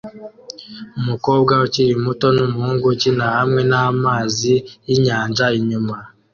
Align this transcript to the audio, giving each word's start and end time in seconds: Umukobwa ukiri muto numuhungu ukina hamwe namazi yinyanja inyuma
Umukobwa 0.99 1.53
ukiri 1.65 1.93
muto 2.05 2.27
numuhungu 2.35 2.85
ukina 2.93 3.25
hamwe 3.37 3.61
namazi 3.71 4.53
yinyanja 4.89 5.45
inyuma 5.59 5.97